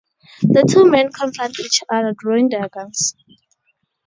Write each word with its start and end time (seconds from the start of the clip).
The 0.41 0.65
two 0.67 0.89
men 0.89 1.11
confront 1.11 1.59
each 1.59 1.83
other, 1.87 2.15
drawing 2.19 2.49
their 2.49 2.67
guns. 2.69 3.15